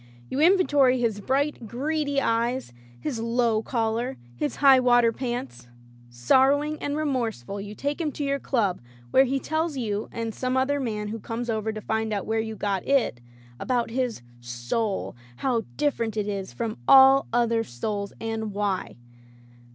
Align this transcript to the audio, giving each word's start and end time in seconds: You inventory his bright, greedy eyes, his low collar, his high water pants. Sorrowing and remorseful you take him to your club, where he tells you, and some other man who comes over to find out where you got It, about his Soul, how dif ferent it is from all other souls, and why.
You 0.29 0.39
inventory 0.39 0.99
his 0.99 1.19
bright, 1.21 1.67
greedy 1.67 2.19
eyes, 2.19 2.73
his 2.99 3.19
low 3.19 3.61
collar, 3.61 4.17
his 4.35 4.55
high 4.55 4.79
water 4.79 5.11
pants. 5.11 5.67
Sorrowing 6.09 6.79
and 6.81 6.97
remorseful 6.97 7.61
you 7.61 7.75
take 7.75 8.01
him 8.01 8.11
to 8.13 8.23
your 8.23 8.39
club, 8.39 8.81
where 9.11 9.25
he 9.25 9.39
tells 9.39 9.77
you, 9.77 10.09
and 10.11 10.33
some 10.33 10.57
other 10.57 10.79
man 10.79 11.09
who 11.09 11.19
comes 11.19 11.51
over 11.51 11.71
to 11.71 11.81
find 11.81 12.13
out 12.13 12.25
where 12.25 12.39
you 12.39 12.55
got 12.55 12.83
It, 12.87 13.21
about 13.59 13.91
his 13.91 14.23
Soul, 14.39 15.15
how 15.35 15.65
dif 15.77 15.95
ferent 15.97 16.17
it 16.17 16.27
is 16.27 16.51
from 16.51 16.77
all 16.87 17.27
other 17.31 17.63
souls, 17.63 18.11
and 18.19 18.53
why. 18.53 18.95